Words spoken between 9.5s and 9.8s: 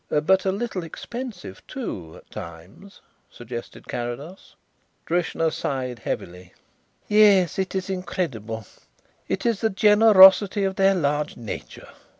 the